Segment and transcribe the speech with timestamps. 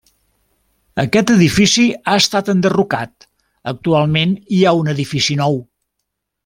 [1.03, 3.29] Aquest edifici ha estat enderrocat,
[3.75, 5.65] actualment hi ha un edifici nou.